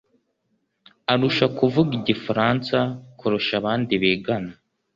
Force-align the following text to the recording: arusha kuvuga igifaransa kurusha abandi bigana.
arusha 1.13 1.45
kuvuga 1.57 1.91
igifaransa 1.99 2.77
kurusha 3.19 3.53
abandi 3.61 3.93
bigana. 4.01 4.53